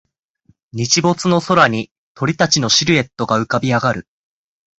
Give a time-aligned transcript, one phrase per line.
[0.73, 4.07] 日没の空に鳥たちのシルエットが浮かび上がる